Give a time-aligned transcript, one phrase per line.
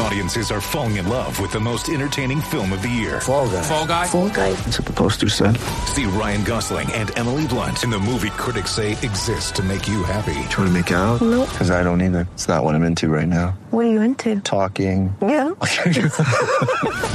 [0.00, 3.20] Audiences are falling in love with the most entertaining film of the year.
[3.20, 3.62] Fall guy.
[3.62, 4.06] Fall Guy.
[4.06, 4.52] Fall guy.
[4.52, 5.56] That's what the poster said.
[5.86, 10.04] See Ryan Gosling and Emily Blunt in the movie critics say exists to make you
[10.04, 10.34] happy.
[10.50, 11.20] Trying to make it out?
[11.20, 11.48] Nope.
[11.50, 12.28] Because I don't either.
[12.34, 13.58] It's not what I'm into right now.
[13.70, 14.40] What are you into?
[14.40, 15.14] Talking.
[15.20, 15.48] Yeah.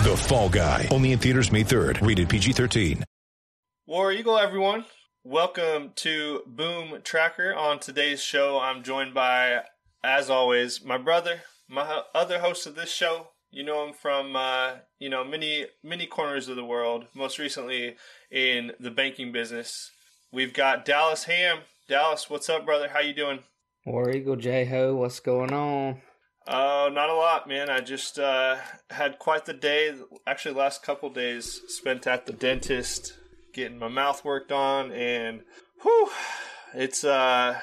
[0.04, 0.88] The Fall Guy.
[0.92, 2.06] Only in theaters May 3rd.
[2.06, 3.04] Rated PG-13.
[3.88, 4.84] War Eagle, everyone.
[5.24, 7.56] Welcome to Boom Tracker.
[7.56, 9.62] On today's show, I'm joined by,
[10.04, 11.42] as always, my brother,
[11.74, 13.30] my other host of this show.
[13.52, 17.06] You know him from, uh, you know, many many corners of the world.
[17.14, 17.96] Most recently
[18.32, 19.92] in the banking business.
[20.32, 21.60] We've got Dallas Ham.
[21.88, 22.90] Dallas, what's up, brother?
[22.90, 23.40] How you doing?
[23.86, 26.02] War Eagle J Ho, what's going on?
[26.48, 27.70] Oh, not a lot, man.
[27.70, 28.58] I just uh,
[28.90, 29.94] had quite the day.
[30.28, 33.14] Actually, last couple days spent at the dentist
[33.54, 35.42] getting my mouth worked on, and
[35.82, 36.10] whew,
[36.74, 37.04] it's.
[37.04, 37.60] Uh,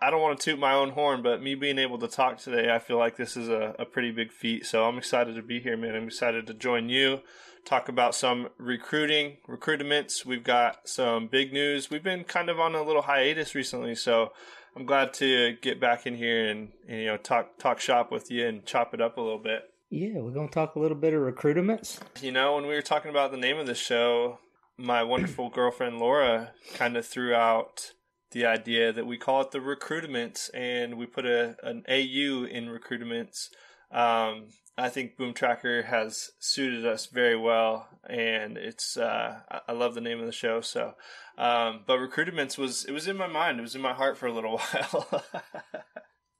[0.00, 2.72] I- don't want to toot my own horn, but me being able to talk today,
[2.74, 4.66] I feel like this is a, a pretty big feat.
[4.66, 5.94] So I'm excited to be here, man.
[5.94, 7.20] I'm excited to join you,
[7.64, 10.24] talk about some recruiting, recruitments.
[10.24, 11.90] We've got some big news.
[11.90, 14.32] We've been kind of on a little hiatus recently, so
[14.74, 18.30] I'm glad to get back in here and, and you know talk talk shop with
[18.30, 19.62] you and chop it up a little bit.
[19.88, 21.98] Yeah, we're gonna talk a little bit of recruitments.
[22.20, 24.38] You know, when we were talking about the name of the show,
[24.76, 27.92] my wonderful girlfriend Laura kind of threw out
[28.32, 32.66] the idea that we call it the recruitments and we put a an AU in
[32.68, 33.48] recruitments.
[33.90, 39.94] Um, I think Boom Tracker has suited us very well, and it's uh, I- love
[39.94, 40.60] the name of the show.
[40.60, 40.94] So,
[41.38, 44.26] um, but recruitments was it was in my mind, it was in my heart for
[44.26, 45.24] a little while.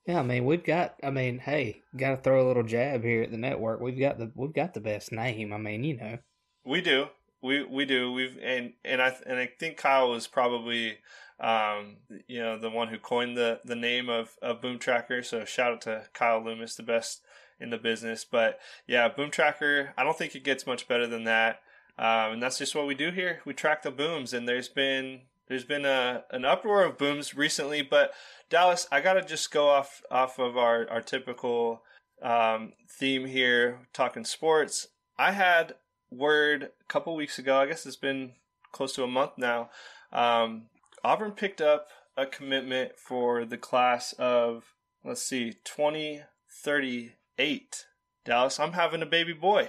[0.06, 0.94] Yeah, I mean we've got.
[1.02, 3.80] I mean, hey, got to throw a little jab here at the network.
[3.80, 5.52] We've got the we've got the best name.
[5.52, 6.18] I mean, you know.
[6.64, 7.06] We do.
[7.42, 8.12] We we do.
[8.12, 10.98] We've and and I and I think Kyle was probably
[11.38, 15.22] um you know the one who coined the the name of of Boom Tracker.
[15.22, 17.22] So shout out to Kyle Loomis, the best
[17.60, 18.24] in the business.
[18.24, 19.92] But yeah, Boom Tracker.
[19.96, 21.60] I don't think it gets much better than that.
[21.98, 23.40] Um, and that's just what we do here.
[23.44, 27.82] We track the booms, and there's been there's been a an uproar of booms recently.
[27.82, 28.12] But
[28.50, 31.82] Dallas, I gotta just go off off of our our typical
[32.22, 34.88] um, theme here, talking sports.
[35.18, 35.74] I had
[36.10, 37.56] word a couple weeks ago.
[37.56, 38.32] I guess it's been
[38.72, 39.70] close to a month now.
[40.12, 40.64] Um,
[41.04, 44.74] Auburn picked up a commitment for the class of
[45.04, 46.22] let's see, twenty
[46.62, 47.86] thirty eight.
[48.24, 49.68] Dallas, I'm having a baby boy.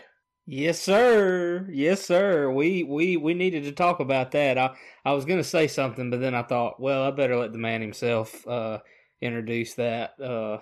[0.49, 1.67] Yes, sir.
[1.69, 2.49] Yes, sir.
[2.49, 4.57] We we we needed to talk about that.
[4.57, 7.57] I I was gonna say something, but then I thought, well, I better let the
[7.59, 8.79] man himself uh,
[9.21, 10.59] introduce that uh,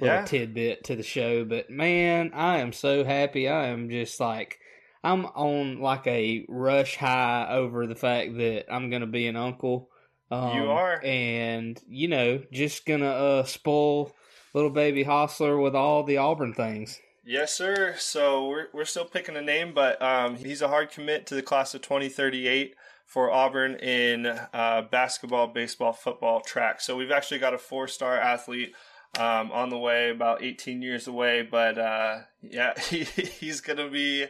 [0.00, 0.24] little Yeah.
[0.24, 1.44] tidbit to the show.
[1.44, 3.46] But man, I am so happy.
[3.46, 4.58] I am just like
[5.04, 9.90] I'm on like a rush high over the fact that I'm gonna be an uncle.
[10.30, 11.00] Um, You are.
[11.04, 14.12] and you know, just gonna uh, spoil
[14.54, 17.00] little baby Hostler with all the Auburn things.
[17.24, 17.94] Yes, sir.
[17.98, 21.42] So we're we're still picking a name, but um, he's a hard commit to the
[21.42, 26.80] class of 2038 for Auburn in uh, basketball, baseball, football, track.
[26.80, 28.74] So we've actually got a four-star athlete
[29.18, 31.42] um, on the way, about 18 years away.
[31.42, 34.26] But uh, yeah, he, he's gonna be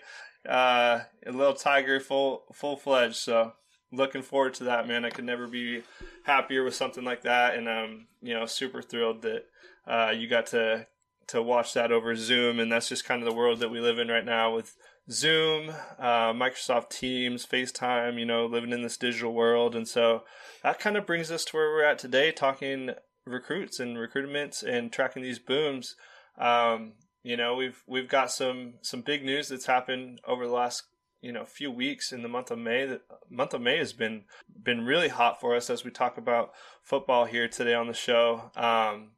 [0.49, 3.17] uh, a little tiger, full full fledged.
[3.17, 3.53] So
[3.93, 5.05] looking forward to that, man.
[5.05, 5.83] I could never be
[6.25, 9.45] happier with something like that, and um, you know, super thrilled that
[9.87, 10.87] uh, you got to
[11.29, 13.99] to watch that over Zoom, and that's just kind of the world that we live
[13.99, 14.77] in right now with
[15.11, 18.19] Zoom, uh, Microsoft Teams, FaceTime.
[18.19, 20.25] You know, living in this digital world, and so
[20.63, 22.91] that kind of brings us to where we're at today, talking
[23.27, 25.97] recruits and recruitments and tracking these booms.
[26.39, 26.93] Um,
[27.23, 30.85] you know, we've we've got some some big news that's happened over the last
[31.27, 32.87] you know a few weeks in the month of May.
[32.87, 34.23] The month of May has been
[34.63, 36.53] been really hot for us as we talk about
[36.85, 38.53] football here today on the show.
[38.55, 39.11] Um,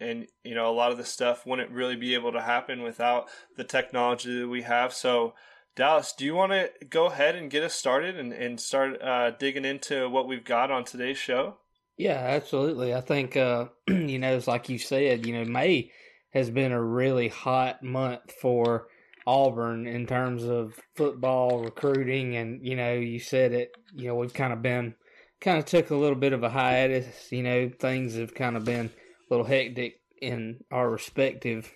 [0.00, 3.28] and you know a lot of the stuff wouldn't really be able to happen without
[3.58, 4.94] the technology that we have.
[4.94, 5.34] So,
[5.76, 9.32] Dallas, do you want to go ahead and get us started and and start uh,
[9.32, 11.58] digging into what we've got on today's show?
[11.98, 12.94] Yeah, absolutely.
[12.94, 15.92] I think uh, you know, it's like you said, you know, May
[16.30, 18.86] has been a really hot month for
[19.26, 23.72] Auburn in terms of football recruiting, and you know, you said it.
[23.94, 24.94] You know, we've kind of been
[25.40, 27.30] kind of took a little bit of a hiatus.
[27.30, 28.90] You know, things have kind of been a
[29.30, 31.72] little hectic in our respective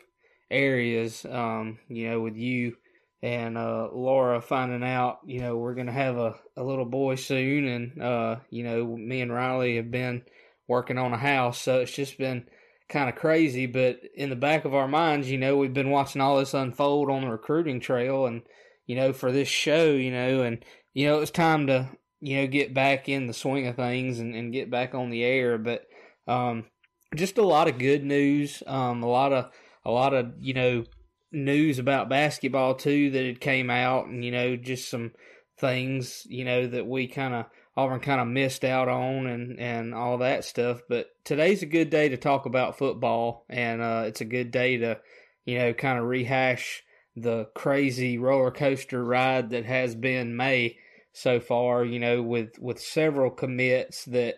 [0.51, 1.25] areas.
[1.29, 2.77] Um, you know, with you
[3.25, 7.67] and uh, Laura finding out, you know, we're gonna have a, a little boy soon,
[7.67, 10.23] and uh, you know, me and Riley have been
[10.69, 12.47] working on a house, so it's just been
[12.89, 13.67] kind of crazy.
[13.67, 17.11] But in the back of our minds, you know, we've been watching all this unfold
[17.11, 18.43] on the recruiting trail, and
[18.87, 21.91] you know, for this show, you know, and you know, it's time to,
[22.21, 25.25] you know, get back in the swing of things and, and get back on the
[25.25, 25.59] air.
[25.59, 25.87] But
[26.27, 26.67] um,
[27.15, 29.51] just a lot of good news, um, a lot of,
[29.85, 30.85] a lot of, you know,
[31.33, 35.11] news about basketball too that had came out and, you know, just some
[35.59, 39.95] things, you know, that we kind of, Auburn kind of missed out on and, and
[39.95, 40.83] all that stuff.
[40.89, 44.77] But today's a good day to talk about football, and uh, it's a good day
[44.79, 45.01] to,
[45.45, 46.83] you know, kind of rehash
[47.17, 50.79] the crazy roller coaster ride that has been May
[51.13, 51.85] so far.
[51.85, 54.37] You know, with with several commits that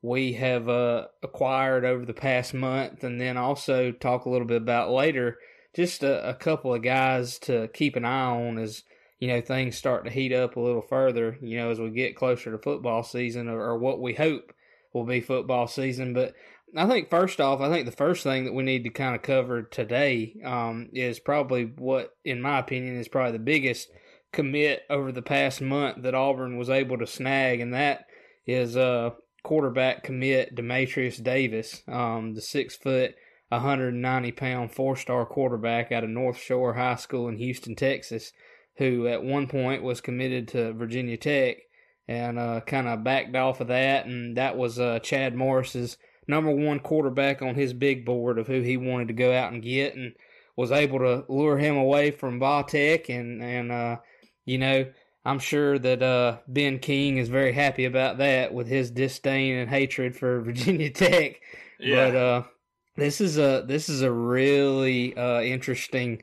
[0.00, 4.62] we have uh, acquired over the past month, and then also talk a little bit
[4.62, 5.38] about later.
[5.74, 8.82] Just a, a couple of guys to keep an eye on as
[9.18, 11.38] you know things start to heat up a little further.
[11.40, 14.52] You know, as we get closer to football season, or, or what we hope
[14.92, 16.14] will be football season.
[16.14, 16.34] But
[16.76, 19.22] I think first off, I think the first thing that we need to kind of
[19.22, 23.90] cover today um, is probably what, in my opinion, is probably the biggest
[24.32, 28.06] commit over the past month that Auburn was able to snag, and that
[28.46, 29.10] is uh,
[29.42, 33.14] quarterback commit Demetrius Davis, um, the six foot,
[33.48, 38.32] 190 pound four star quarterback out of North Shore High School in Houston, Texas,
[38.78, 41.58] who at one point was committed to Virginia Tech
[42.08, 45.96] and uh, kind of backed off of that, and that was uh, Chad Morris's
[46.28, 49.62] number one quarterback on his big board of who he wanted to go out and
[49.62, 50.14] get, and
[50.56, 53.96] was able to lure him away from Tech, and and uh,
[54.44, 54.86] you know
[55.26, 59.68] I'm sure that uh, Ben King is very happy about that with his disdain and
[59.68, 61.40] hatred for Virginia Tech.
[61.80, 62.10] Yeah.
[62.10, 62.42] But uh,
[62.94, 66.22] this is a this is a really uh, interesting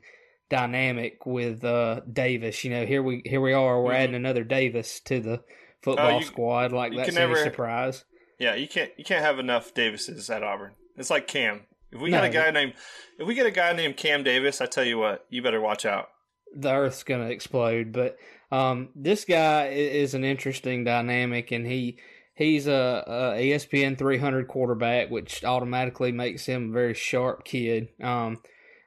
[0.54, 2.62] dynamic with uh, Davis.
[2.62, 3.82] You know, here we here we are.
[3.82, 4.02] We're mm-hmm.
[4.02, 5.42] adding another Davis to the
[5.82, 6.72] football uh, you, squad.
[6.72, 8.04] Like that's never, a surprise.
[8.38, 10.72] Yeah, you can't you can't have enough Davises at Auburn.
[10.96, 11.62] It's like Cam.
[11.90, 12.18] If we no.
[12.18, 12.74] got a guy named
[13.18, 15.84] if we get a guy named Cam Davis, I tell you what, you better watch
[15.84, 16.10] out.
[16.54, 17.90] The earth's gonna explode.
[17.90, 18.16] But
[18.52, 21.98] um, this guy is an interesting dynamic, and he
[22.34, 27.88] he's a, a ESPN 300 quarterback, which automatically makes him a very sharp kid.
[28.00, 28.38] Um,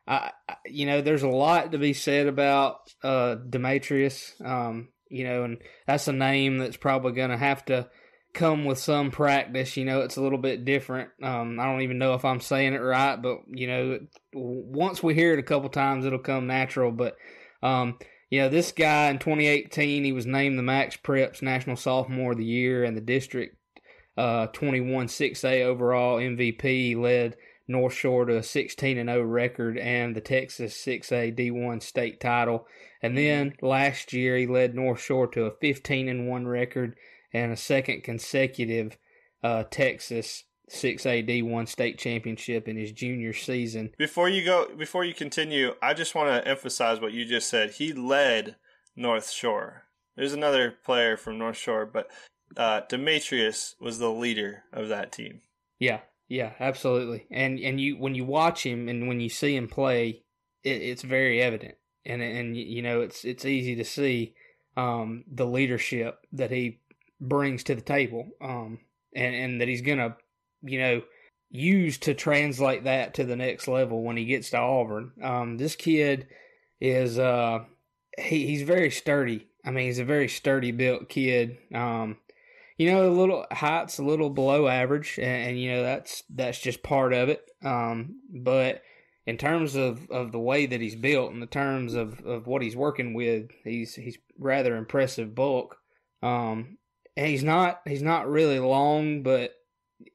[0.07, 0.31] I,
[0.65, 4.33] you know, there's a lot to be said about uh, Demetrius.
[4.43, 7.89] Um, you know, and that's a name that's probably going to have to
[8.33, 9.77] come with some practice.
[9.77, 11.09] You know, it's a little bit different.
[11.21, 13.99] Um, I don't even know if I'm saying it right, but you know,
[14.33, 16.91] once we hear it a couple times, it'll come natural.
[16.91, 17.17] But
[17.61, 17.97] um,
[18.29, 22.37] you know, this guy in 2018, he was named the Max Preps National Sophomore of
[22.37, 23.57] the Year and the district
[24.17, 26.61] uh, 21 6A overall MVP.
[26.61, 27.35] He Led
[27.67, 32.67] North Shore to a 16 and 0 record and the Texas 6A D1 state title.
[33.01, 36.95] And then last year he led North Shore to a 15 and 1 record
[37.33, 38.97] and a second consecutive
[39.43, 43.91] uh, Texas 6A D1 state championship in his junior season.
[43.97, 47.71] Before you go, before you continue, I just want to emphasize what you just said.
[47.71, 48.55] He led
[48.95, 49.83] North Shore.
[50.15, 52.09] There's another player from North Shore, but
[52.55, 55.41] uh, Demetrius was the leader of that team.
[55.79, 57.25] Yeah, yeah, absolutely.
[57.31, 60.23] And and you when you watch him and when you see him play,
[60.63, 61.75] it, it's very evident,
[62.05, 64.35] and and you know it's it's easy to see
[64.75, 66.79] um, the leadership that he
[67.21, 68.79] brings to the table, um,
[69.15, 70.17] and and that he's gonna
[70.61, 71.01] you know
[71.49, 75.11] use to translate that to the next level when he gets to Auburn.
[75.23, 76.27] Um, this kid
[76.81, 77.59] is uh,
[78.17, 79.47] he, he's very sturdy.
[79.65, 81.57] I mean, he's a very sturdy built kid.
[81.73, 82.17] Um,
[82.77, 86.59] you know, a little height's a little below average, and, and, you know that's that's
[86.59, 87.41] just part of it.
[87.63, 88.83] Um, but
[89.25, 92.61] in terms of, of the way that he's built, in the terms of, of what
[92.61, 95.77] he's working with, he's he's rather impressive bulk.
[96.21, 96.77] Um,
[97.15, 99.53] and he's not he's not really long, but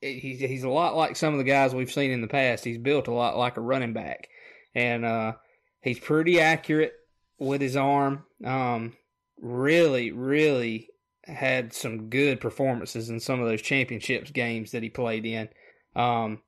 [0.00, 2.64] he's he's a lot like some of the guys we've seen in the past.
[2.64, 4.28] He's built a lot like a running back,
[4.72, 5.32] and uh,
[5.80, 6.92] he's pretty accurate
[7.38, 8.24] with his arm.
[8.44, 8.96] Um,
[9.40, 10.88] really, really
[11.24, 15.48] had some good performances in some of those championships games that he played in.
[15.94, 16.40] Um,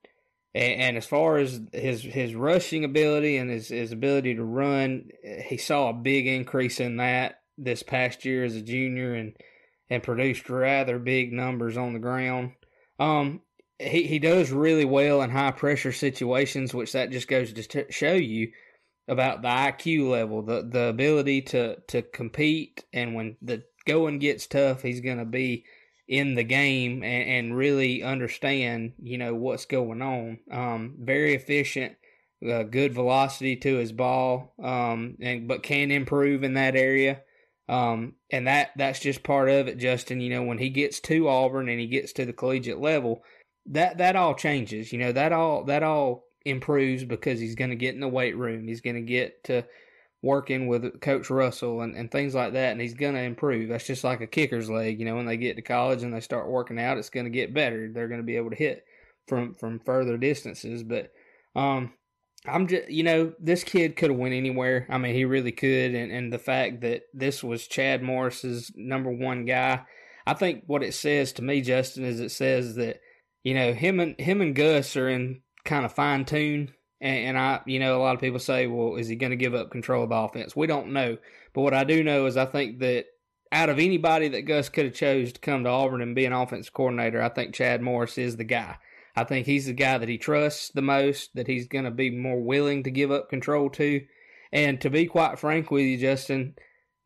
[0.54, 5.10] and, and, as far as his his rushing ability and his, his ability to run,
[5.46, 9.36] he saw a big increase in that this past year as a junior and
[9.90, 12.52] and produced rather big numbers on the ground.
[12.98, 13.42] Um,
[13.78, 17.84] he he does really well in high pressure situations, which that just goes to t-
[17.90, 18.52] show you
[19.08, 24.46] about the IQ level, the the ability to to compete, and when the going gets
[24.46, 25.64] tough, he's going to be
[26.06, 30.38] in the game and, and, really understand, you know, what's going on.
[30.50, 31.96] Um, very efficient,
[32.46, 37.22] uh, good velocity to his ball, um, and but can improve in that area.
[37.68, 40.20] Um, and that that's just part of it, Justin.
[40.20, 43.22] You know, when he gets to Auburn and he gets to the collegiate level,
[43.66, 44.92] that that all changes.
[44.92, 48.36] You know, that all that all improves because he's going to get in the weight
[48.36, 48.68] room.
[48.68, 49.64] He's going to get to
[50.24, 53.68] working with Coach Russell and, and things like that, and he's going to improve.
[53.68, 54.98] That's just like a kicker's leg.
[54.98, 57.30] You know, when they get to college and they start working out, it's going to
[57.30, 57.90] get better.
[57.92, 58.84] They're going to be able to hit
[59.28, 60.82] from from further distances.
[60.82, 61.12] But
[61.54, 61.92] um,
[62.46, 64.86] I'm just, you know, this kid could have went anywhere.
[64.88, 65.94] I mean, he really could.
[65.94, 69.82] And, and the fact that this was Chad Morris's number one guy,
[70.26, 73.00] I think what it says to me, Justin, is it says that,
[73.42, 76.72] you know, him and him and Gus are in kind of fine tune.
[77.04, 79.36] And, and I, you know, a lot of people say, well, is he going to
[79.36, 80.56] give up control of the offense?
[80.56, 81.18] We don't know.
[81.52, 83.04] But what I do know is I think that
[83.52, 86.32] out of anybody that Gus could have chose to come to Auburn and be an
[86.32, 88.78] offense coordinator, I think Chad Morris is the guy.
[89.14, 92.10] I think he's the guy that he trusts the most, that he's going to be
[92.10, 94.04] more willing to give up control to.
[94.50, 96.54] And to be quite frank with you, Justin,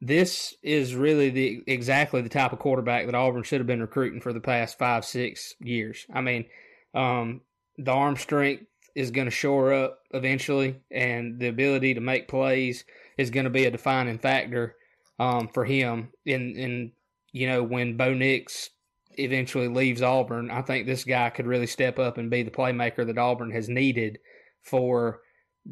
[0.01, 4.21] this is really the exactly the type of quarterback that Auburn should have been recruiting
[4.21, 6.07] for the past five, six years.
[6.15, 6.47] I mean,
[6.95, 7.41] um,
[7.77, 8.65] the arm strength
[8.99, 12.85] is going to shore up eventually, and the ability to make plays
[13.17, 14.75] is going to be a defining factor
[15.21, 16.13] um, for him.
[16.27, 16.93] In in
[17.31, 18.71] you know when Bo Nix
[19.13, 23.07] eventually leaves Auburn, I think this guy could really step up and be the playmaker
[23.07, 24.19] that Auburn has needed
[24.63, 25.21] for,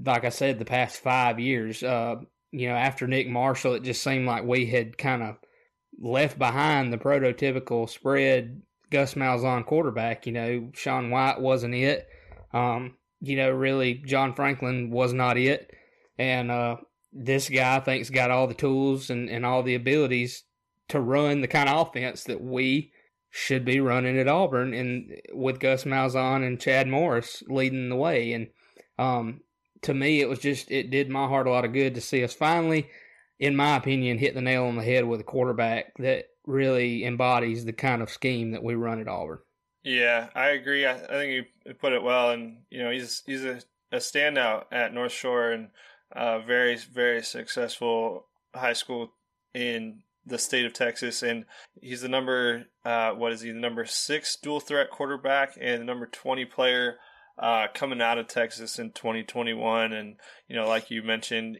[0.05, 1.83] like I said, the past five years.
[1.83, 2.17] Uh,
[2.53, 5.37] you know, after Nick Marshall, it just seemed like we had kind of
[5.99, 10.27] left behind the prototypical spread Gus Malzahn quarterback.
[10.27, 12.07] You know, Sean White wasn't it.
[12.53, 15.71] Um, you know, really, John Franklin was not it.
[16.19, 16.77] And uh,
[17.13, 20.45] this guy, I think's got all the tools and, and all the abilities
[20.89, 22.93] to run the kind of offense that we
[23.31, 28.33] should be running at Auburn, and with Gus Malzahn and Chad Morris leading the way.
[28.33, 28.49] And
[28.99, 29.41] um,
[29.83, 32.25] to me, it was just it did my heart a lot of good to see
[32.25, 32.89] us finally,
[33.39, 37.65] in my opinion, hit the nail on the head with a quarterback that really embodies
[37.65, 39.39] the kind of scheme that we run at Auburn.
[39.87, 40.85] Yeah, I agree.
[40.85, 43.61] I, I think you put it well, and you know he's he's a,
[43.93, 45.69] a standout at North Shore and
[46.11, 49.13] uh, very very successful high school
[49.55, 51.45] in the state of Texas, and
[51.81, 55.85] he's the number uh, what is he the number six dual threat quarterback and the
[55.85, 56.97] number twenty player
[57.39, 59.93] uh, coming out of Texas in 2021.
[59.93, 60.17] And
[60.49, 61.59] you know, like you mentioned,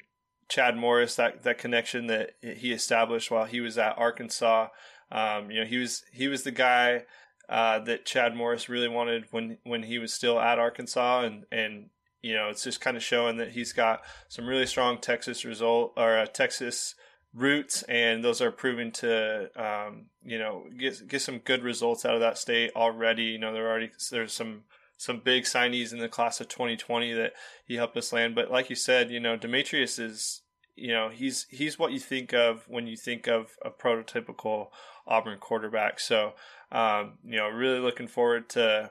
[0.49, 4.67] Chad Morris that that connection that he established while he was at Arkansas.
[5.13, 7.05] Um, you know, he was he was the guy
[7.49, 11.91] uh, that Chad Morris really wanted when when he was still at Arkansas, and and
[12.23, 15.93] you know, it's just kind of showing that he's got some really strong Texas result
[15.97, 16.95] or uh, Texas
[17.33, 22.15] roots, and those are proving to um, you know get get some good results out
[22.15, 23.25] of that state already.
[23.25, 24.65] You know, there already there's some
[24.97, 27.35] some big signees in the class of 2020 that
[27.67, 28.35] he helped us land.
[28.35, 30.43] But like you said, you know, Demetrius is
[30.75, 34.69] you know he's he's what you think of when you think of a prototypical
[35.07, 36.01] Auburn quarterback.
[36.01, 36.33] So
[36.73, 38.91] um, you know, really looking forward to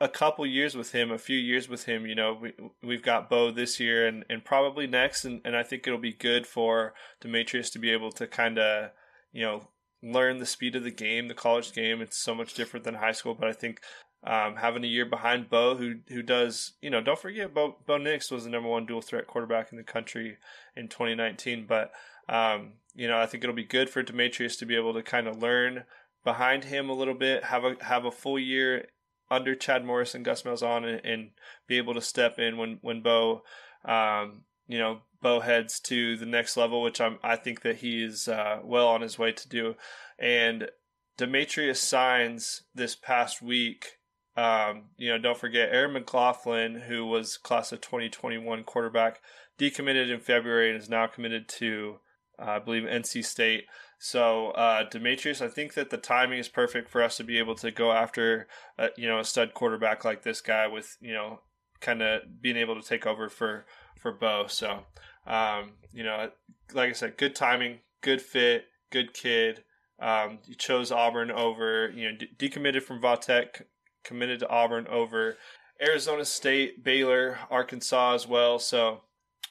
[0.00, 2.06] a, couple years with him, a few years with him.
[2.06, 5.62] You know, we we've got Bo this year and, and probably next, and, and I
[5.62, 8.90] think it'll be good for Demetrius to be able to kind of
[9.32, 9.68] you know
[10.02, 12.00] learn the speed of the game, the college game.
[12.00, 13.80] It's so much different than high school, but I think
[14.26, 17.98] um, having a year behind Bo, who who does you know don't forget Bo Bo
[17.98, 20.38] Nix was the number one dual threat quarterback in the country
[20.76, 21.92] in 2019, but
[22.28, 25.26] um, you know I think it'll be good for Demetrius to be able to kind
[25.26, 25.84] of learn
[26.24, 28.88] behind him a little bit, have a have a full year
[29.30, 31.30] under Chad Morris and Gus Malzahn and, and
[31.66, 33.42] be able to step in when when Bo,
[33.84, 38.02] um, you know, Bo heads to the next level, which I'm I think that he
[38.02, 39.74] is uh, well on his way to do.
[40.18, 40.68] And
[41.16, 43.98] Demetrius signs this past week.
[44.36, 49.20] Um, you know, don't forget Aaron McLaughlin, who was class of 2021 quarterback,
[49.58, 51.98] decommitted in February and is now committed to,
[52.40, 53.66] uh, I believe, NC State.
[54.04, 57.54] So uh, Demetrius, I think that the timing is perfect for us to be able
[57.54, 58.46] to go after,
[58.98, 61.40] you know, a stud quarterback like this guy with, you know,
[61.80, 63.64] kind of being able to take over for
[63.98, 64.44] for Bo.
[64.46, 64.80] So,
[65.26, 66.28] um, you know,
[66.74, 69.64] like I said, good timing, good fit, good kid.
[69.98, 73.62] Um, you chose Auburn over, you know, de- decommitted from Vatech,
[74.02, 75.38] committed to Auburn over
[75.80, 78.58] Arizona State, Baylor, Arkansas as well.
[78.58, 79.00] So,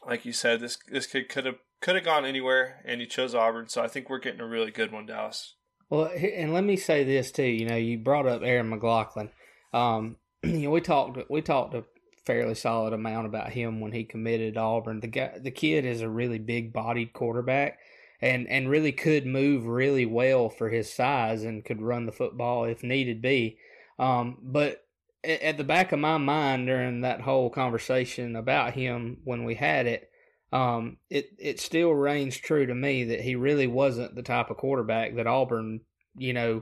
[0.07, 3.35] like you said, this this kid could have could have gone anywhere, and he chose
[3.35, 3.67] Auburn.
[3.67, 5.55] So I think we're getting a really good one, Dallas.
[5.89, 7.43] Well, and let me say this too.
[7.43, 9.29] You know, you brought up Aaron McLaughlin.
[9.73, 11.83] Um, you know, we talked we talked a
[12.25, 15.01] fairly solid amount about him when he committed to Auburn.
[15.01, 17.79] The guy, the kid is a really big bodied quarterback,
[18.21, 22.63] and and really could move really well for his size and could run the football
[22.63, 23.57] if needed be.
[23.99, 24.85] Um, but
[25.21, 29.85] at the back of my mind during that whole conversation about him when we had
[29.85, 30.09] it
[30.53, 34.57] um, it it still reigns true to me that he really wasn't the type of
[34.57, 35.81] quarterback that Auburn,
[36.15, 36.61] you know,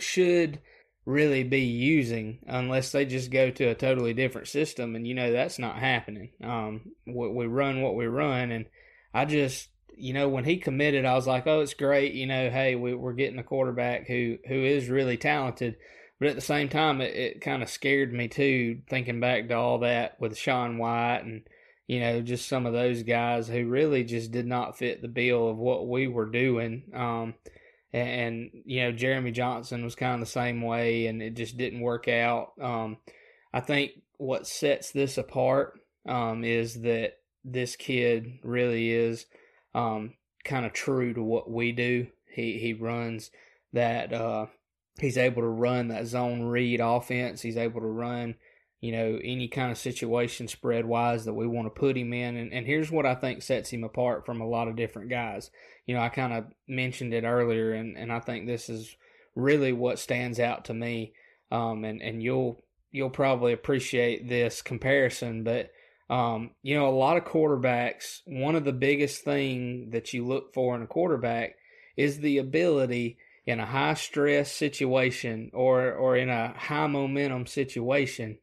[0.00, 0.60] should
[1.06, 5.30] really be using unless they just go to a totally different system, and you know
[5.30, 6.32] that's not happening.
[6.42, 8.66] Um, we, we run what we run, and
[9.14, 12.14] I just, you know, when he committed, I was like, oh, it's great.
[12.14, 15.76] You know, hey, we, we're getting a quarterback who who is really talented.
[16.18, 19.54] But at the same time, it, it kind of scared me too, thinking back to
[19.54, 21.42] all that with Sean White and
[21.88, 25.48] you know, just some of those guys who really just did not fit the bill
[25.48, 26.84] of what we were doing.
[26.94, 27.34] Um,
[27.94, 31.56] and, and, you know, Jeremy Johnson was kind of the same way, and it just
[31.56, 32.52] didn't work out.
[32.60, 32.98] Um,
[33.54, 39.24] I think what sets this apart um, is that this kid really is
[39.74, 40.12] um,
[40.44, 42.08] kind of true to what we do.
[42.30, 43.30] He he runs
[43.72, 44.12] that.
[44.12, 44.46] Uh,
[45.00, 47.40] he's able to run that zone read offense.
[47.40, 48.34] He's able to run
[48.80, 52.36] you know, any kind of situation spread wise that we want to put him in.
[52.36, 55.50] And, and here's what I think sets him apart from a lot of different guys.
[55.86, 58.94] You know, I kind of mentioned it earlier, and, and I think this is
[59.34, 61.12] really what stands out to me.
[61.50, 65.70] Um, and, and you'll you'll probably appreciate this comparison, but
[66.10, 70.54] um, you know, a lot of quarterbacks, one of the biggest thing that you look
[70.54, 71.56] for in a quarterback
[71.96, 78.38] is the ability in a high stress situation or or in a high momentum situation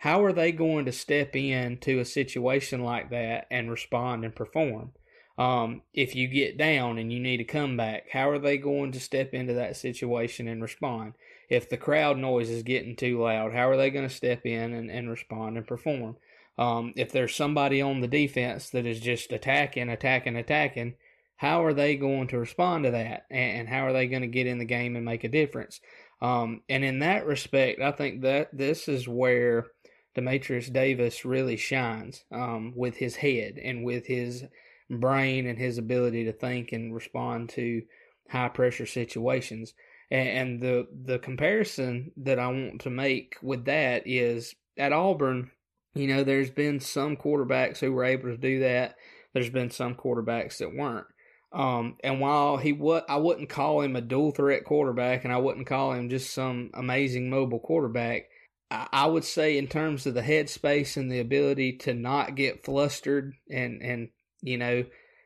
[0.00, 4.92] how are they going to step into a situation like that and respond and perform?
[5.36, 9.00] Um, if you get down and you need a comeback, how are they going to
[9.00, 11.12] step into that situation and respond?
[11.50, 14.72] If the crowd noise is getting too loud, how are they going to step in
[14.72, 16.16] and, and respond and perform?
[16.56, 20.94] Um, if there's somebody on the defense that is just attacking, attacking, attacking,
[21.36, 23.26] how are they going to respond to that?
[23.30, 25.78] And, and how are they going to get in the game and make a difference?
[26.22, 29.66] Um, and in that respect, I think that this is where
[30.14, 34.44] Demetrius Davis really shines um, with his head and with his
[34.90, 37.82] brain and his ability to think and respond to
[38.28, 39.74] high pressure situations.
[40.10, 45.50] And, and the the comparison that I want to make with that is at Auburn,
[45.94, 48.96] you know, there's been some quarterbacks who were able to do that.
[49.32, 51.06] There's been some quarterbacks that weren't.
[51.52, 55.38] Um, and while he would, I wouldn't call him a dual threat quarterback, and I
[55.38, 58.29] wouldn't call him just some amazing mobile quarterback.
[58.70, 63.34] I would say in terms of the headspace and the ability to not get flustered
[63.50, 64.08] and and
[64.42, 64.84] you know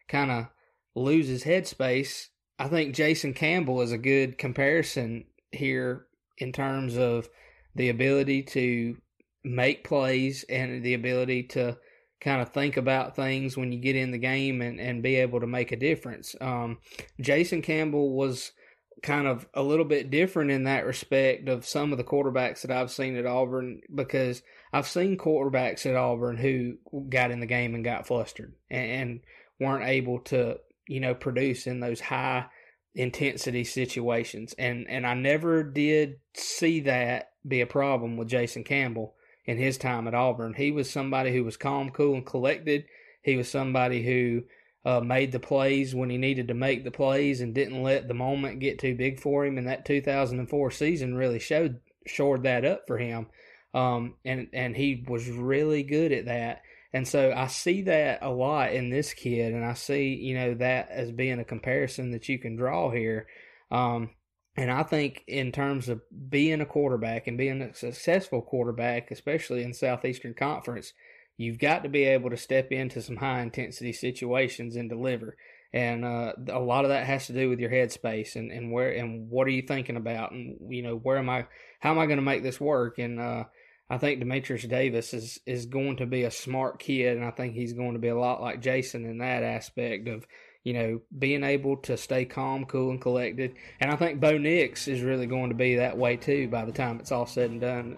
[0.08, 0.46] kind of
[0.94, 6.06] lose his headspace, I think Jason Campbell is a good comparison here
[6.38, 7.28] in terms of
[7.74, 8.96] the ability to
[9.44, 11.76] make plays and the ability to
[12.20, 15.40] kind of think about things when you get in the game and, and be able
[15.40, 16.34] to make a difference.
[16.40, 16.78] Um,
[17.20, 18.52] Jason Campbell was
[19.02, 22.70] kind of a little bit different in that respect of some of the quarterbacks that
[22.70, 26.78] I've seen at Auburn because I've seen quarterbacks at Auburn who
[27.08, 29.20] got in the game and got flustered and,
[29.60, 32.46] weren't able to, you know, produce in those high
[32.94, 34.54] intensity situations.
[34.58, 39.78] And and I never did see that be a problem with Jason Campbell in his
[39.78, 40.54] time at Auburn.
[40.54, 42.84] He was somebody who was calm, cool, and collected.
[43.22, 44.42] He was somebody who
[44.84, 48.14] uh, made the plays when he needed to make the plays and didn't let the
[48.14, 49.56] moment get too big for him.
[49.56, 53.26] And that 2004 season really showed shored that up for him.
[53.72, 56.62] Um, and and he was really good at that.
[56.92, 60.54] And so I see that a lot in this kid, and I see you know
[60.54, 63.26] that as being a comparison that you can draw here.
[63.70, 64.10] Um,
[64.56, 69.64] and I think in terms of being a quarterback and being a successful quarterback, especially
[69.64, 70.92] in Southeastern Conference,
[71.36, 75.36] you've got to be able to step into some high intensity situations and deliver.
[75.72, 78.92] And uh, a lot of that has to do with your headspace and, and where
[78.92, 81.46] and what are you thinking about and you know where am I
[81.80, 83.44] how am I going to make this work and uh,
[83.90, 87.54] I think Demetrius Davis is is going to be a smart kid and I think
[87.54, 90.24] he's going to be a lot like Jason in that aspect of
[90.62, 93.56] you know being able to stay calm, cool, and collected.
[93.80, 96.72] And I think Bo Nix is really going to be that way too by the
[96.72, 97.96] time it's all said and done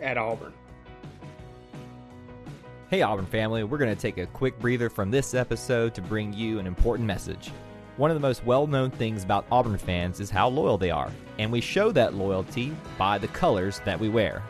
[0.00, 0.54] at Auburn.
[2.90, 6.32] Hey, Auburn family, we're going to take a quick breather from this episode to bring
[6.32, 7.52] you an important message.
[7.96, 11.12] One of the most well known things about Auburn fans is how loyal they are,
[11.38, 14.42] and we show that loyalty by the colors that we wear.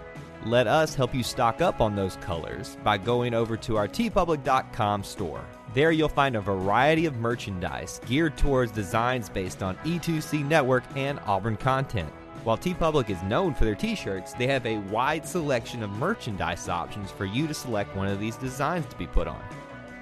[0.46, 5.04] Let us help you stock up on those colors by going over to our teepublic.com
[5.04, 5.44] store.
[5.74, 11.20] There you'll find a variety of merchandise geared towards designs based on E2C Network and
[11.26, 12.10] Auburn content.
[12.42, 16.70] While TeePublic is known for their t shirts, they have a wide selection of merchandise
[16.70, 19.42] options for you to select one of these designs to be put on.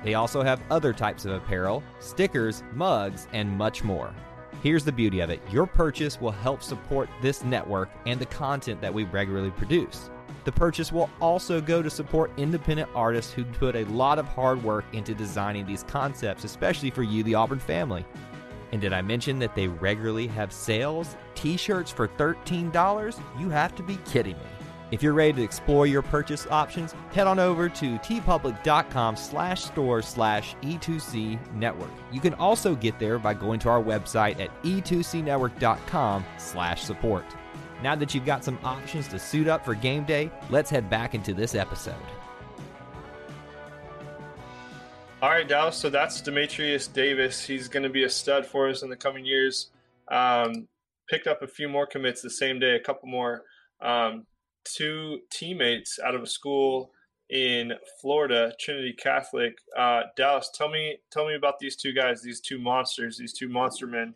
[0.04, 4.14] They also have other types of apparel, stickers, mugs, and much more.
[4.62, 8.80] Here's the beauty of it your purchase will help support this network and the content
[8.82, 10.08] that we regularly produce.
[10.44, 14.62] The purchase will also go to support independent artists who put a lot of hard
[14.62, 18.06] work into designing these concepts, especially for you, the Auburn family.
[18.72, 21.16] And did I mention that they regularly have sales?
[21.34, 23.20] T shirts for $13?
[23.38, 24.44] You have to be kidding me.
[24.90, 30.00] If you're ready to explore your purchase options, head on over to teepublic.com slash store
[30.00, 31.90] slash E2C network.
[32.10, 37.26] You can also get there by going to our website at e2cnetwork.com slash support.
[37.82, 41.14] Now that you've got some options to suit up for game day, let's head back
[41.14, 41.94] into this episode.
[45.20, 45.76] All right, Dallas.
[45.76, 47.44] So that's Demetrius Davis.
[47.44, 49.70] He's going to be a stud for us in the coming years.
[50.12, 50.68] Um,
[51.10, 53.42] picked up a few more commits the same day, a couple more.
[53.80, 54.26] Um,
[54.62, 56.92] two teammates out of a school
[57.30, 59.54] in Florida, Trinity Catholic.
[59.76, 63.48] Uh, Dallas, tell me, tell me about these two guys, these two monsters, these two
[63.48, 64.14] monster men.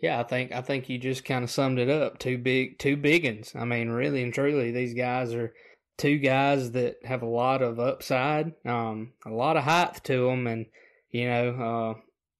[0.00, 2.20] Yeah, I think I think you just kind of summed it up.
[2.20, 3.56] Two big, two biggins.
[3.56, 5.52] I mean, really and truly, these guys are
[5.98, 10.46] two guys that have a lot of upside, um, a lot of height to them,
[10.46, 10.66] and
[11.10, 11.94] you know,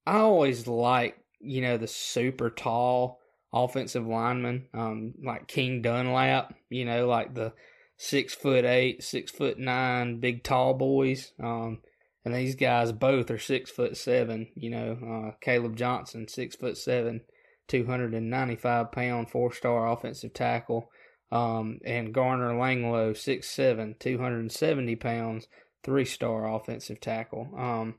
[0.07, 3.19] uh, I always like you know the super tall
[3.53, 6.53] offensive linemen, um, like King Dunlap.
[6.69, 7.53] You know, like the
[7.97, 11.31] six foot eight, six foot nine, big tall boys.
[11.41, 11.79] Um,
[12.23, 14.47] and these guys both are six foot seven.
[14.55, 14.97] You know,
[15.31, 17.21] uh, Caleb Johnson, six foot seven,
[17.67, 20.89] two hundred and ninety five pound, four star offensive tackle.
[21.31, 25.47] Um, and Garner Langlo, 6'7", 270 pounds,
[25.83, 27.49] three star offensive tackle.
[27.57, 27.95] Um,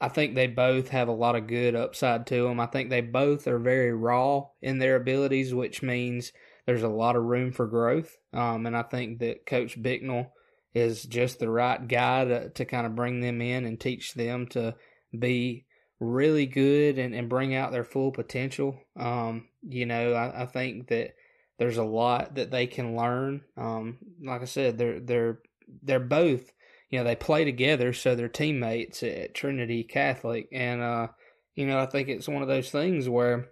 [0.00, 2.60] I think they both have a lot of good upside to them.
[2.60, 6.32] I think they both are very raw in their abilities, which means
[6.66, 8.16] there's a lot of room for growth.
[8.32, 10.32] Um, and I think that Coach Bicknell
[10.74, 14.46] is just the right guy to, to kind of bring them in and teach them
[14.48, 14.76] to
[15.18, 15.64] be
[15.98, 18.78] really good and, and bring out their full potential.
[18.96, 21.14] Um, you know, I, I think that
[21.58, 23.42] there's a lot that they can learn.
[23.56, 25.40] Um, like I said, they're they're
[25.82, 26.52] they're both
[26.88, 31.08] you know they play together, so they're teammates at Trinity Catholic, and uh,
[31.54, 33.48] you know I think it's one of those things where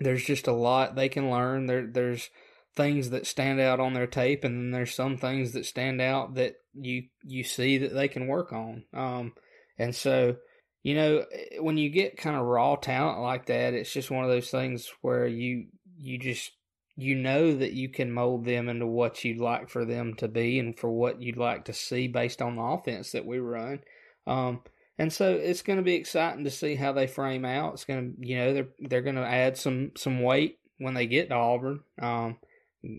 [0.00, 1.66] there's just a lot they can learn.
[1.66, 2.28] There there's
[2.76, 6.34] things that stand out on their tape, and then there's some things that stand out
[6.34, 8.84] that you you see that they can work on.
[8.92, 9.32] Um,
[9.78, 10.36] and so
[10.82, 11.24] you know
[11.60, 14.90] when you get kind of raw talent like that, it's just one of those things
[15.02, 16.50] where you you just
[16.96, 20.58] you know that you can mold them into what you'd like for them to be
[20.58, 23.80] and for what you'd like to see based on the offense that we run.
[24.26, 24.62] Um,
[24.98, 27.74] and so it's going to be exciting to see how they frame out.
[27.74, 31.06] It's going to, you know, they're they're going to add some some weight when they
[31.06, 31.80] get to Auburn.
[32.00, 32.38] Um,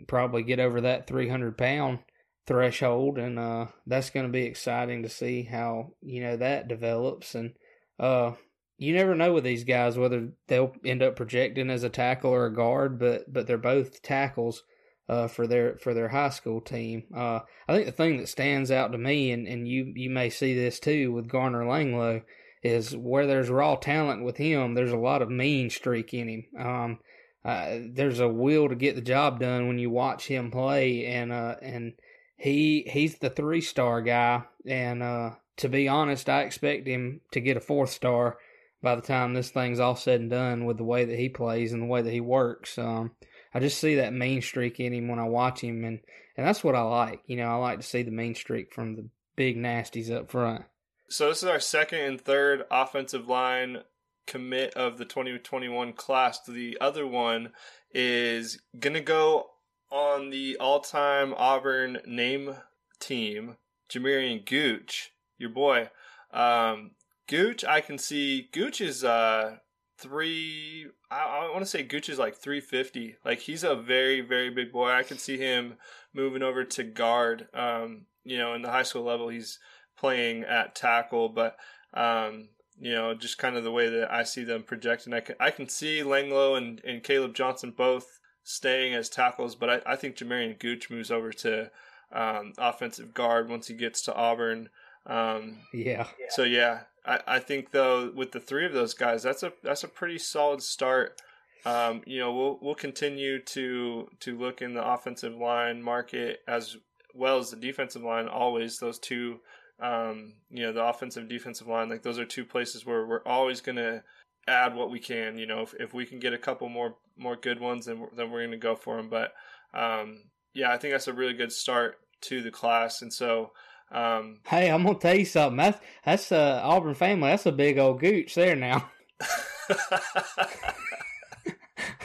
[0.07, 1.99] probably get over that 300 pound
[2.47, 7.33] threshold, and uh, that's going to be exciting to see how you know that develops.
[7.33, 7.53] And
[7.97, 8.33] uh,
[8.77, 12.45] you never know with these guys whether they'll end up projecting as a tackle or
[12.45, 14.63] a guard, but but they're both tackles
[15.07, 17.03] uh, for their for their high school team.
[17.15, 20.29] Uh, I think the thing that stands out to me, and, and you you may
[20.29, 22.23] see this too with Garner Langlo,
[22.63, 24.73] is where there's raw talent with him.
[24.73, 26.45] There's a lot of mean streak in him.
[26.59, 26.99] Um,
[27.43, 31.31] uh, there's a will to get the job done when you watch him play, and
[31.31, 31.93] uh, and
[32.35, 34.43] he he's the three star guy.
[34.65, 38.37] And uh, to be honest, I expect him to get a fourth star
[38.85, 41.73] by the time this thing's all said and done with the way that he plays
[41.73, 42.77] and the way that he works.
[42.77, 43.11] Um,
[43.51, 45.99] I just see that mean streak in him when I watch him, and,
[46.37, 47.21] and that's what I like.
[47.25, 50.65] You know, I like to see the mean streak from the big nasties up front.
[51.09, 53.79] So this is our second and third offensive line
[54.27, 56.39] commit of the 2021 class.
[56.47, 57.53] The other one
[57.91, 59.47] is gonna go
[59.91, 62.55] on the all-time Auburn name
[62.99, 63.57] team,
[63.89, 65.89] Jamarian Gooch, your boy.
[66.31, 66.91] Um,
[67.27, 69.57] Gooch, I can see Gooch is uh
[69.97, 70.87] three.
[71.09, 73.15] I, I want to say Gooch is like three fifty.
[73.23, 74.91] Like he's a very very big boy.
[74.91, 75.75] I can see him
[76.13, 77.47] moving over to guard.
[77.53, 79.59] Um, you know, in the high school level, he's
[79.97, 81.57] playing at tackle, but
[81.93, 85.13] um, you know, just kind of the way that I see them projecting.
[85.13, 89.69] I can I can see Langlo and, and Caleb Johnson both staying as tackles, but
[89.69, 91.71] I, I think Jamarian Gooch moves over to
[92.11, 94.69] um, offensive guard once he gets to Auburn.
[95.05, 96.07] Um, yeah.
[96.29, 99.83] So yeah, I, I think though with the three of those guys, that's a that's
[99.83, 101.21] a pretty solid start.
[101.65, 106.77] Um, you know, we'll we'll continue to to look in the offensive line market as
[107.13, 108.27] well as the defensive line.
[108.27, 109.39] Always those two,
[109.79, 113.61] um, you know, the offensive defensive line, like those are two places where we're always
[113.61, 114.03] going to
[114.47, 115.37] add what we can.
[115.37, 118.15] You know, if, if we can get a couple more more good ones, then we're,
[118.15, 119.09] then we're going to go for them.
[119.09, 119.33] But
[119.73, 123.51] um, yeah, I think that's a really good start to the class, and so.
[123.95, 125.55] Um, hey, I'm gonna tell you something.
[125.55, 127.29] That's that's uh, Auburn family.
[127.29, 128.91] That's a big old gooch there now.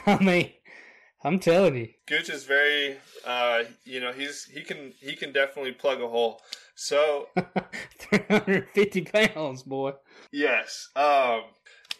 [0.06, 0.52] I mean,
[1.24, 5.72] I'm telling you, Gooch is very, uh, you know, he's he can he can definitely
[5.72, 6.40] plug a hole.
[6.76, 7.26] So
[7.98, 9.94] 350 pounds, boy.
[10.30, 11.42] yes, um,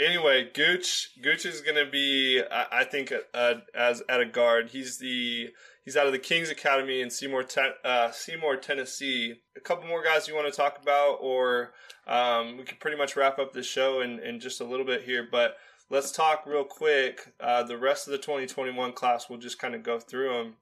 [0.01, 4.71] Anyway, Gooch Gooch is going to be, I, I think, uh, as at a guard.
[4.71, 5.51] He's the
[5.85, 9.35] he's out of the Kings Academy in Seymour, te- uh, Seymour, Tennessee.
[9.57, 11.73] A couple more guys you want to talk about, or
[12.07, 15.03] um, we can pretty much wrap up the show in, in just a little bit
[15.03, 15.27] here.
[15.31, 15.57] But
[15.89, 17.33] let's talk real quick.
[17.41, 20.55] Uh, the rest of the 2021 class, we'll just kind of go through them.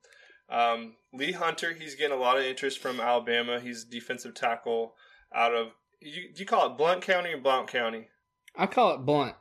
[0.51, 3.61] Um, Lee Hunter, he's getting a lot of interest from Alabama.
[3.61, 4.95] He's defensive tackle
[5.35, 5.69] out of
[6.01, 8.09] you, do you call it Blount County or Blount County?
[8.57, 9.35] I call it Blunt.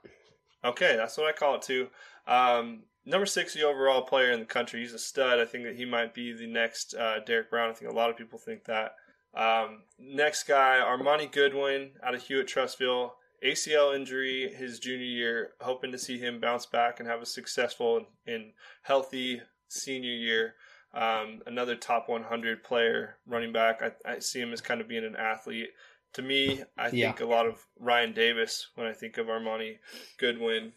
[0.63, 1.87] Okay, that's what I call it too.
[2.25, 4.81] Um, number 60 overall player in the country.
[4.81, 5.39] He's a stud.
[5.39, 7.69] I think that he might be the next uh, Derrick Brown.
[7.69, 8.95] I think a lot of people think that.
[9.33, 13.11] Um, next guy, Armoni Goodwin out of Hewitt Trussville.
[13.45, 15.51] ACL injury his junior year.
[15.61, 20.55] Hoping to see him bounce back and have a successful and healthy senior year.
[20.93, 23.81] Um, another top 100 player running back.
[23.81, 25.69] I, I, see him as kind of being an athlete.
[26.13, 27.07] To me, I yeah.
[27.07, 29.77] think a lot of Ryan Davis when I think of Armoni
[30.17, 30.73] Goodwin.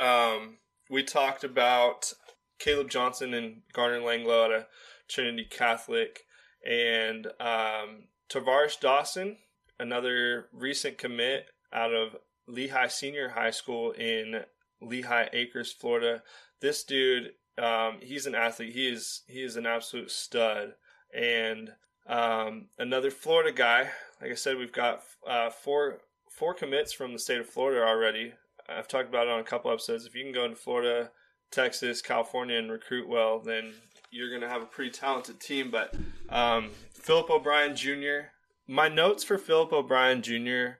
[0.00, 0.56] Um,
[0.90, 2.12] we talked about
[2.58, 4.66] Caleb Johnson and Garner Langlo at a
[5.08, 6.24] Trinity Catholic,
[6.66, 9.36] and um, Tavares Dawson,
[9.78, 14.42] another recent commit out of Lehigh Senior High School in
[14.80, 16.22] Lehigh Acres, Florida.
[16.60, 18.74] This dude, um, he's an athlete.
[18.74, 20.74] He is he is an absolute stud.
[21.14, 21.72] And
[22.06, 23.90] um, another Florida guy.
[24.20, 26.00] Like I said, we've got uh, four
[26.30, 28.34] four commits from the state of Florida already.
[28.70, 30.06] I've talked about it on a couple episodes.
[30.06, 31.10] If you can go into Florida,
[31.50, 33.72] Texas, California, and recruit well, then
[34.10, 35.70] you're going to have a pretty talented team.
[35.70, 35.94] But
[36.28, 38.28] um, Philip O'Brien Jr.
[38.66, 40.78] My notes for Philip O'Brien Jr.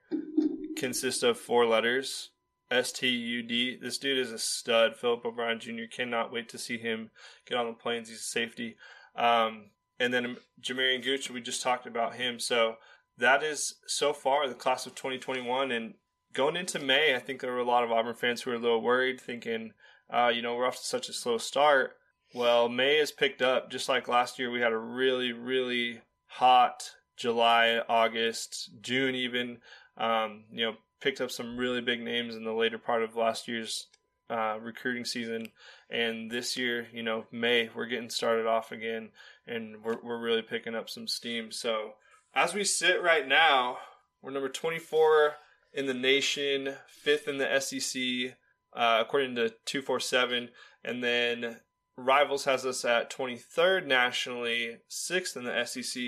[0.76, 2.30] consist of four letters.
[2.70, 3.76] S T U D.
[3.80, 4.96] This dude is a stud.
[4.96, 5.84] Philip O'Brien Jr.
[5.90, 7.10] Cannot wait to see him
[7.46, 8.08] get on the plains.
[8.08, 8.76] He's a safety.
[9.16, 12.38] Um, and then Jamarian Gooch, we just talked about him.
[12.38, 12.76] So
[13.18, 15.72] that is so far the class of 2021.
[15.72, 15.94] And
[16.32, 18.60] going into May, I think there were a lot of Auburn fans who were a
[18.60, 19.72] little worried, thinking,
[20.08, 21.96] uh, you know, we're off to such a slow start.
[22.34, 23.70] Well, May has picked up.
[23.70, 29.58] Just like last year, we had a really, really hot July, August, June, even.
[29.96, 33.48] Um, you know, picked up some really big names in the later part of last
[33.48, 33.88] year's
[34.30, 35.48] uh, recruiting season.
[35.90, 39.10] And this year, you know, May, we're getting started off again
[39.46, 41.50] and we're, we're really picking up some steam.
[41.50, 41.94] So,
[42.34, 43.78] as we sit right now,
[44.22, 45.34] we're number 24
[45.72, 48.36] in the nation, fifth in the SEC,
[48.74, 50.50] uh, according to 247.
[50.84, 51.60] And then
[51.96, 56.02] Rivals has us at 23rd nationally, sixth in the SEC.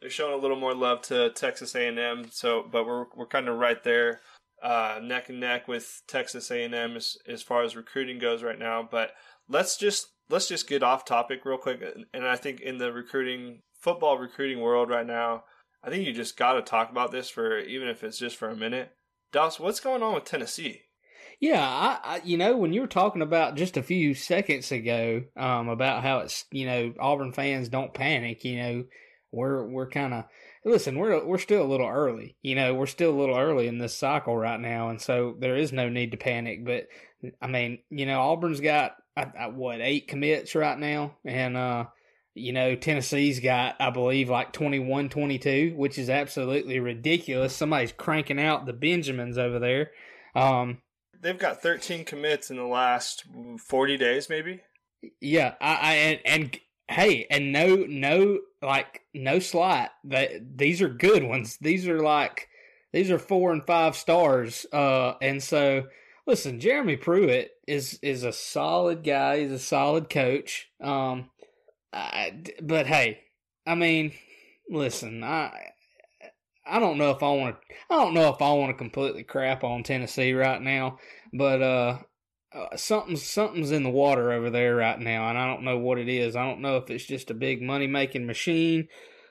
[0.00, 3.58] They're showing a little more love to Texas A&M, so but we're we're kind of
[3.58, 4.20] right there,
[4.62, 8.86] uh, neck and neck with Texas A&M as as far as recruiting goes right now.
[8.88, 9.12] But
[9.48, 11.82] let's just let's just get off topic real quick.
[12.12, 15.44] And I think in the recruiting football recruiting world right now,
[15.82, 18.48] I think you just got to talk about this for even if it's just for
[18.48, 18.92] a minute.
[19.36, 20.80] Dos, what's going on with Tennessee?
[21.40, 25.24] Yeah, I, I, you know when you were talking about just a few seconds ago
[25.36, 28.46] um, about how it's you know Auburn fans don't panic.
[28.46, 28.84] You know
[29.32, 30.24] we're we're kind of
[30.64, 32.38] listen we're we're still a little early.
[32.40, 35.58] You know we're still a little early in this cycle right now, and so there
[35.58, 36.64] is no need to panic.
[36.64, 36.86] But
[37.42, 38.92] I mean you know Auburn's got
[39.52, 41.84] what eight commits right now, and uh,
[42.36, 47.54] you know Tennessee's got I believe like 21, 22, which is absolutely ridiculous.
[47.54, 49.90] Somebody's cranking out the Benjamins over there.
[50.34, 50.78] Um,
[51.20, 53.24] They've got 13 commits in the last
[53.58, 54.60] 40 days, maybe.
[55.20, 59.90] Yeah, I, I and, and hey, and no, no, like no slight.
[60.04, 61.58] That these are good ones.
[61.60, 62.48] These are like
[62.92, 64.66] these are four and five stars.
[64.72, 65.84] Uh, and so
[66.26, 69.40] listen, Jeremy Pruitt is is a solid guy.
[69.40, 70.68] He's a solid coach.
[70.80, 71.30] Um,
[71.96, 73.20] I, but hey,
[73.66, 74.12] I mean,
[74.68, 75.72] listen, I
[76.66, 77.74] I don't know if I want to.
[77.90, 80.98] I don't know if I want to completely crap on Tennessee right now,
[81.32, 81.98] but uh,
[82.52, 85.98] uh, something's something's in the water over there right now, and I don't know what
[85.98, 86.34] it is.
[86.34, 88.88] I don't know if it's just a big money making machine,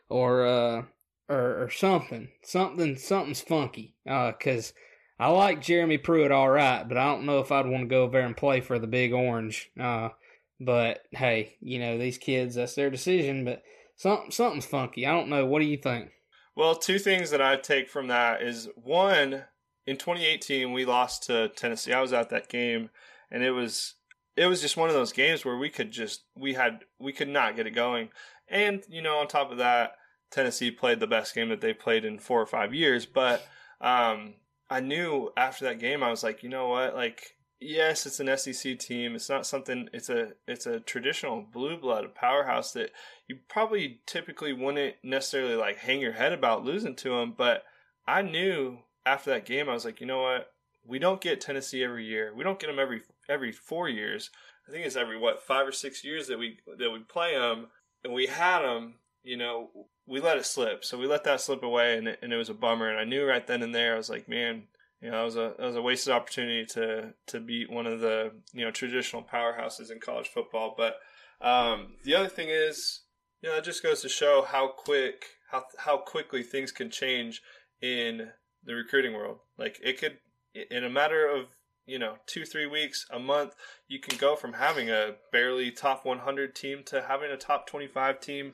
[0.09, 0.83] or uh,
[1.27, 2.29] or, or something.
[2.43, 3.95] Something something's funky.
[4.09, 4.73] Uh, cause
[5.19, 8.03] I like Jeremy Pruitt all right, but I don't know if I'd want to go
[8.03, 9.71] over there and play for the Big Orange.
[9.79, 10.09] Uh,
[10.59, 13.45] but hey, you know these kids, that's their decision.
[13.45, 13.63] But
[13.95, 15.05] something something's funky.
[15.05, 15.45] I don't know.
[15.45, 16.11] What do you think?
[16.55, 19.43] Well, two things that I take from that is one,
[19.85, 21.93] in 2018 we lost to Tennessee.
[21.93, 22.89] I was at that game,
[23.29, 23.95] and it was
[24.37, 27.29] it was just one of those games where we could just we had we could
[27.29, 28.09] not get it going.
[28.47, 29.93] And you know, on top of that,
[30.31, 33.05] Tennessee played the best game that they played in four or five years.
[33.05, 33.45] But
[33.81, 34.35] um,
[34.69, 38.35] I knew after that game, I was like, you know what, like yes, it's an
[38.37, 39.15] SEC team.
[39.15, 39.89] It's not something.
[39.93, 42.91] It's a it's a traditional blue blood a powerhouse that
[43.27, 47.33] you probably typically wouldn't necessarily like hang your head about losing to them.
[47.37, 47.63] But
[48.07, 50.51] I knew after that game, I was like, you know what,
[50.85, 52.33] we don't get Tennessee every year.
[52.35, 54.29] We don't get them every every four years.
[54.67, 57.67] I think it's every what five or six years that we that we play them,
[58.03, 58.95] and we had them.
[59.23, 59.69] You know,
[60.05, 60.85] we let it slip.
[60.85, 62.89] So we let that slip away, and it, and it was a bummer.
[62.89, 64.63] And I knew right then and there, I was like, man,
[65.01, 67.99] you know, it was a it was a wasted opportunity to to beat one of
[67.99, 70.73] the you know traditional powerhouses in college football.
[70.77, 70.95] But
[71.41, 73.01] um, the other thing is,
[73.41, 77.41] you know, it just goes to show how quick how how quickly things can change
[77.81, 78.29] in
[78.63, 79.39] the recruiting world.
[79.57, 80.17] Like it could
[80.71, 81.47] in a matter of
[81.85, 83.53] you know two three weeks a month
[83.87, 88.19] you can go from having a barely top 100 team to having a top 25
[88.19, 88.53] team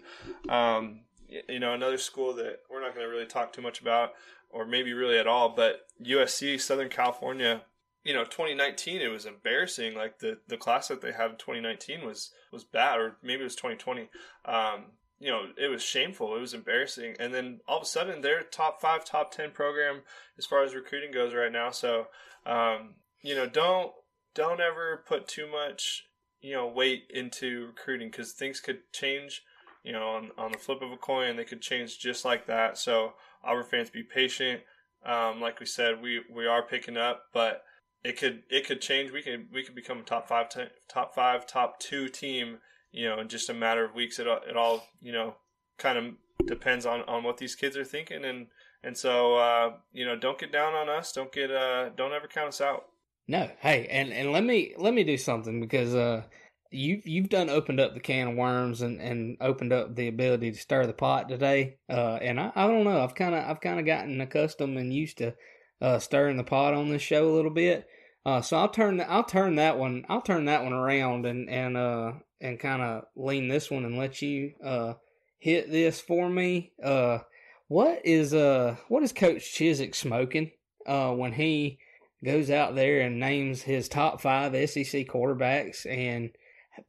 [0.49, 1.01] um,
[1.47, 4.11] you know another school that we're not going to really talk too much about
[4.53, 7.61] or maybe really at all but usc southern california
[8.03, 12.05] you know 2019 it was embarrassing like the the class that they had in 2019
[12.05, 14.09] was was bad or maybe it was 2020
[14.45, 14.85] um,
[15.21, 16.35] you know, it was shameful.
[16.35, 17.15] It was embarrassing.
[17.19, 20.01] And then all of a sudden, they're top five, top ten program
[20.37, 21.69] as far as recruiting goes right now.
[21.69, 22.07] So,
[22.45, 23.91] um, you know, don't
[24.33, 26.07] don't ever put too much,
[26.41, 29.43] you know, weight into recruiting because things could change.
[29.83, 32.79] You know, on on the flip of a coin, they could change just like that.
[32.79, 34.61] So, Auburn fans, be patient.
[35.05, 37.63] Um, like we said, we we are picking up, but
[38.03, 39.11] it could it could change.
[39.11, 42.59] We could we could become a top five, ten, top five, top two team
[42.91, 44.19] you know, in just a matter of weeks.
[44.19, 45.35] It all, it all you know,
[45.77, 46.05] kind of
[46.47, 48.25] depends on, on what these kids are thinking.
[48.25, 48.47] And,
[48.83, 51.11] and so, uh, you know, don't get down on us.
[51.11, 52.85] Don't get, uh, don't ever count us out.
[53.27, 53.49] No.
[53.59, 56.23] Hey, and, and let me, let me do something because, uh,
[56.71, 60.51] you you've done opened up the can of worms and, and opened up the ability
[60.51, 61.77] to stir the pot today.
[61.89, 63.03] Uh, and I, I don't know.
[63.03, 65.35] I've kind of I've kind of gotten accustomed and used to
[65.81, 67.87] uh, stirring the pot on this show a little bit.
[68.25, 71.75] Uh, so I'll turn I'll turn that one I'll turn that one around and and
[71.75, 74.93] uh and kind of lean this one and let you uh,
[75.39, 76.71] hit this for me.
[76.81, 77.19] Uh,
[77.67, 80.51] what is uh what is Coach Chizik smoking
[80.85, 81.79] uh, when he
[82.23, 86.29] goes out there and names his top five SEC quarterbacks and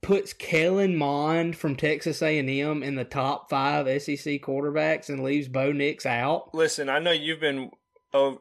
[0.01, 5.73] puts Kellen Mond from Texas A&M in the top five SEC quarterbacks and leaves Bo
[5.73, 6.55] Nix out?
[6.55, 7.71] Listen, I know you've been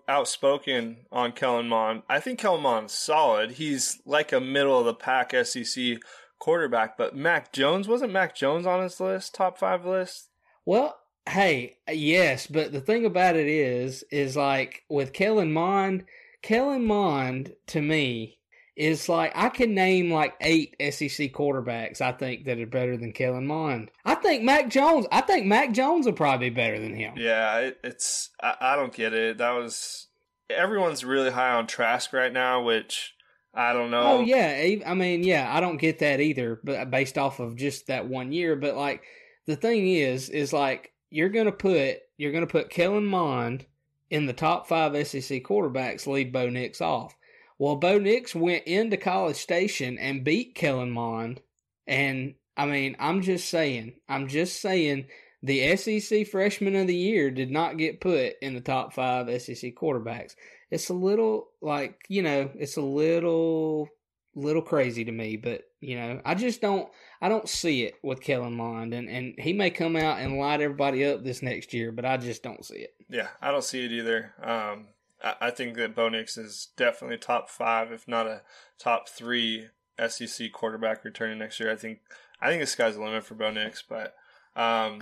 [0.08, 2.04] outspoken on Kellen Mond.
[2.10, 3.52] I think Kellen Mond's solid.
[3.52, 5.98] He's like a middle of the pack SEC
[6.40, 10.30] quarterback, but Mac Jones wasn't Mac Jones on his list, top five list.
[10.66, 10.98] Well,
[11.30, 16.04] hey, yes, but the thing about it is, is like with Kellen Mond,
[16.42, 18.40] Kellen Mond to me
[18.76, 23.12] is like I can name like eight SEC quarterbacks I think that are better than
[23.12, 23.92] Kellen Mond.
[24.06, 25.06] I think Mac Jones.
[25.12, 27.16] I think Mac Jones will probably be better than him.
[27.18, 29.38] Yeah, it, it's I, I don't get it.
[29.40, 30.08] That was
[30.50, 33.14] everyone's really high on Trask right now, which
[33.54, 34.04] I don't know.
[34.04, 37.58] Oh yeah, I mean yeah, I don't get that either, but uh, based off of
[37.58, 38.56] just that one year.
[38.56, 39.04] But like
[39.46, 43.66] the thing is, is like you're gonna put you're gonna put Kellen Mond
[44.10, 47.16] in the top five SEC quarterbacks, leave Bo Nix off.
[47.62, 51.42] Well, Bo Nix went into College Station and beat Kellen Mond,
[51.86, 55.06] and I mean I'm just saying, I'm just saying.
[55.44, 59.76] The SEC Freshman of the Year did not get put in the top five SEC
[59.76, 60.36] quarterbacks.
[60.72, 63.90] It's a little like you know it's a little
[64.34, 66.88] little crazy to me but you know i just don't
[67.22, 70.62] i don't see it with kellen mond and and he may come out and light
[70.62, 72.92] everybody up this next year but i just don't see it.
[73.10, 74.34] Yeah i don't see it either.
[74.42, 74.88] Um
[75.24, 78.42] i, think that bo nix is definitely top five if not a
[78.80, 79.68] top three
[80.08, 82.00] sec quarterback returning next year i think
[82.42, 84.16] i think the sky's the limit for bo nix but
[84.56, 85.02] um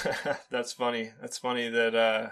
[0.50, 2.28] that's funny that's funny that uh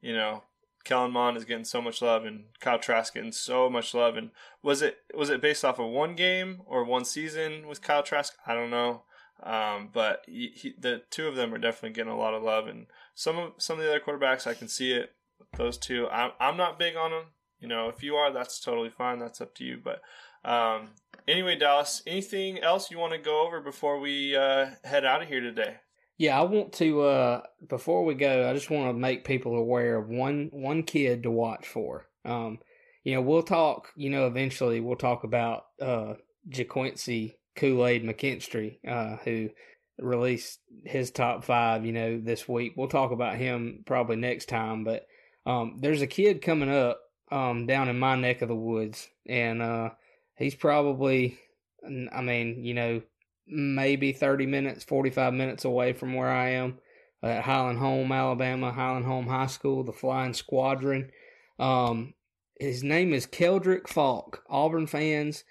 [0.00, 0.42] you know
[0.84, 4.16] Kellen Mond is getting so much love and Kyle Trask getting so much love.
[4.16, 4.30] And
[4.62, 8.34] was it was it based off of one game or one season with Kyle Trask?
[8.46, 9.02] I don't know.
[9.42, 12.66] Um, but he, he, the two of them are definitely getting a lot of love,
[12.66, 15.12] and some of some of the other quarterbacks, I can see it.
[15.56, 17.24] Those two, I'm I'm not big on them.
[17.60, 19.18] You know, if you are, that's totally fine.
[19.18, 19.78] That's up to you.
[19.82, 20.00] But
[20.48, 20.90] um,
[21.26, 25.28] anyway, Dallas, anything else you want to go over before we uh, head out of
[25.28, 25.76] here today?
[26.18, 29.96] Yeah, I want to uh before we go, I just want to make people aware
[29.96, 32.06] of one one kid to watch for.
[32.24, 32.58] Um
[33.04, 36.14] you know, we'll talk, you know, eventually we'll talk about uh
[36.50, 39.50] Ga'Quincy Kool-Aid McKinstry, uh, who
[39.98, 42.72] released his top five, you know, this week.
[42.76, 45.06] We'll talk about him probably next time, but
[45.48, 47.00] um there's a kid coming up
[47.32, 49.90] um down in my neck of the woods and uh
[50.36, 51.38] he's probably
[51.84, 53.02] I mean, you know,
[53.46, 56.78] maybe 30 minutes, 45 minutes away from where I am
[57.22, 61.10] at Highland Home, Alabama, Highland Home High School, the Flying Squadron.
[61.58, 62.14] Um,
[62.58, 64.42] his name is Keldrick Faulk.
[64.48, 65.44] Auburn fans,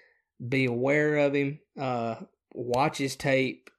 [0.46, 1.60] be aware of him.
[1.78, 2.16] Uh,
[2.52, 3.70] watch his tape.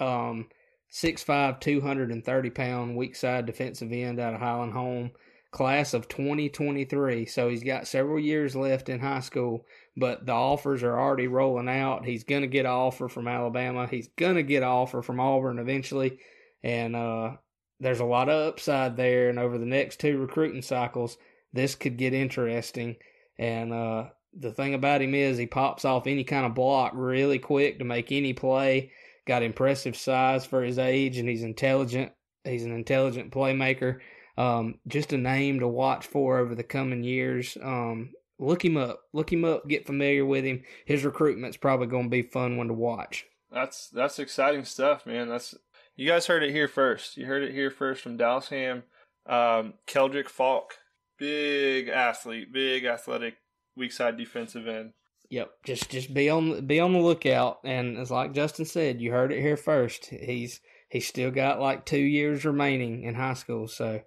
[0.00, 0.48] Um,
[0.92, 5.10] 6'5", 230 pound weak side defensive end out of Highland Home.
[5.50, 7.26] Class of 2023.
[7.26, 9.64] So he's got several years left in high school,
[9.96, 12.04] but the offers are already rolling out.
[12.04, 13.86] He's going to get an offer from Alabama.
[13.86, 16.18] He's going to get an offer from Auburn eventually.
[16.62, 17.36] And uh,
[17.80, 19.28] there's a lot of upside there.
[19.28, 21.16] And over the next two recruiting cycles,
[21.52, 22.96] this could get interesting.
[23.38, 24.04] And uh,
[24.38, 27.84] the thing about him is he pops off any kind of block really quick to
[27.84, 28.92] make any play.
[29.26, 32.12] Got impressive size for his age, and he's intelligent.
[32.44, 33.98] He's an intelligent playmaker.
[34.38, 37.58] Um, just a name to watch for over the coming years.
[37.60, 39.00] Um, look him up.
[39.12, 39.66] Look him up.
[39.66, 40.62] Get familiar with him.
[40.86, 43.26] His recruitment's probably going to be a fun one to watch.
[43.50, 45.28] That's that's exciting stuff, man.
[45.28, 45.56] That's
[45.96, 47.16] you guys heard it here first.
[47.16, 48.84] You heard it here first from Dallas Ham.
[49.26, 50.74] Um, Keldrick Faulk,
[51.18, 53.38] big athlete, big athletic,
[53.76, 54.92] weak side defensive end.
[55.30, 57.58] Yep, just just be on be on the lookout.
[57.64, 60.06] And as like Justin said, you heard it here first.
[60.06, 64.00] He's he's still got like two years remaining in high school, so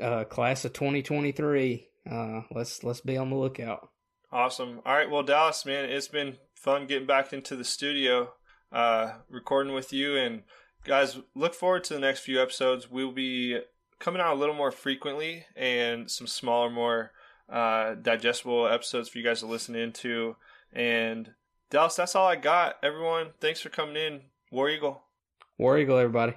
[0.00, 1.88] uh, class of 2023.
[2.10, 3.88] Uh, let's let's be on the lookout.
[4.32, 4.80] Awesome.
[4.84, 5.10] All right.
[5.10, 8.32] Well, Dallas, man, it's been fun getting back into the studio,
[8.72, 10.16] uh, recording with you.
[10.16, 10.42] And
[10.84, 12.90] guys, look forward to the next few episodes.
[12.90, 13.60] We'll be
[13.98, 17.12] coming out a little more frequently and some smaller, more
[17.48, 20.36] uh, digestible episodes for you guys to listen into.
[20.72, 21.30] And
[21.70, 22.76] Dallas, that's all I got.
[22.82, 24.20] Everyone, thanks for coming in.
[24.50, 25.02] War Eagle.
[25.58, 26.34] War Eagle, everybody.